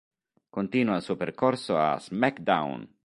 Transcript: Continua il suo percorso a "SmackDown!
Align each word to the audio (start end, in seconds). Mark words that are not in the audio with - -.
Continua 0.49 0.95
il 0.95 1.03
suo 1.03 1.15
percorso 1.15 1.77
a 1.77 1.99
"SmackDown! 1.99 2.89